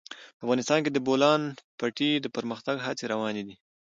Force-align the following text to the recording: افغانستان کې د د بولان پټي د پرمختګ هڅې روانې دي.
افغانستان 0.43 0.79
کې 0.83 0.91
د 0.91 0.95
د 0.95 0.99
بولان 1.07 1.41
پټي 1.79 2.11
د 2.19 2.25
پرمختګ 2.35 2.75
هڅې 2.85 3.05
روانې 3.13 3.43
دي. 3.47 3.55